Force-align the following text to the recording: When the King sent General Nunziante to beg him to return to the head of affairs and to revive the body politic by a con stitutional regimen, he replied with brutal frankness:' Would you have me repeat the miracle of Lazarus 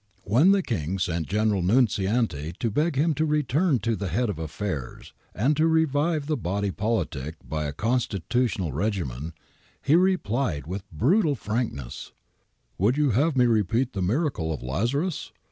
When 0.23 0.49
the 0.51 0.63
King 0.63 0.97
sent 0.97 1.27
General 1.27 1.61
Nunziante 1.61 2.53
to 2.57 2.71
beg 2.71 2.95
him 2.95 3.13
to 3.13 3.23
return 3.23 3.77
to 3.81 3.95
the 3.95 4.07
head 4.07 4.31
of 4.31 4.39
affairs 4.39 5.13
and 5.35 5.55
to 5.57 5.67
revive 5.67 6.25
the 6.25 6.35
body 6.35 6.71
politic 6.71 7.35
by 7.47 7.65
a 7.65 7.71
con 7.71 7.99
stitutional 7.99 8.73
regimen, 8.73 9.33
he 9.79 9.95
replied 9.95 10.65
with 10.65 10.91
brutal 10.91 11.35
frankness:' 11.35 12.13
Would 12.79 12.97
you 12.97 13.11
have 13.11 13.37
me 13.37 13.45
repeat 13.45 13.93
the 13.93 14.01
miracle 14.01 14.51
of 14.51 14.63
Lazarus 14.63 15.31